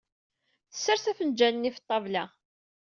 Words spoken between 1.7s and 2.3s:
ɣef ṭṭabla.